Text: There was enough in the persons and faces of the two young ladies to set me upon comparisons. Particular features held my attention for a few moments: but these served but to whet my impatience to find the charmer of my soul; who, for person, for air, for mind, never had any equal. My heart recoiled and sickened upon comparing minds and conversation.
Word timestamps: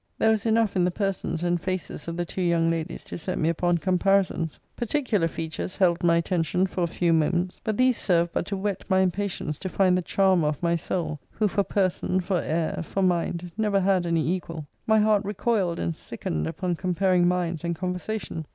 There 0.17 0.31
was 0.31 0.47
enough 0.47 0.75
in 0.75 0.83
the 0.83 0.89
persons 0.89 1.43
and 1.43 1.61
faces 1.61 2.07
of 2.07 2.17
the 2.17 2.25
two 2.25 2.41
young 2.41 2.71
ladies 2.71 3.03
to 3.03 3.19
set 3.19 3.37
me 3.37 3.49
upon 3.49 3.77
comparisons. 3.77 4.59
Particular 4.75 5.27
features 5.27 5.77
held 5.77 6.03
my 6.03 6.17
attention 6.17 6.65
for 6.65 6.81
a 6.81 6.87
few 6.87 7.13
moments: 7.13 7.61
but 7.63 7.77
these 7.77 7.99
served 7.99 8.31
but 8.33 8.47
to 8.47 8.57
whet 8.57 8.83
my 8.89 9.01
impatience 9.01 9.59
to 9.59 9.69
find 9.69 9.95
the 9.95 10.01
charmer 10.01 10.47
of 10.47 10.63
my 10.63 10.75
soul; 10.75 11.19
who, 11.29 11.47
for 11.47 11.61
person, 11.61 12.19
for 12.19 12.41
air, 12.41 12.81
for 12.83 13.03
mind, 13.03 13.51
never 13.59 13.79
had 13.81 14.07
any 14.07 14.27
equal. 14.27 14.65
My 14.87 14.97
heart 14.97 15.23
recoiled 15.23 15.77
and 15.77 15.93
sickened 15.93 16.47
upon 16.47 16.77
comparing 16.77 17.27
minds 17.27 17.63
and 17.63 17.75
conversation. 17.75 18.45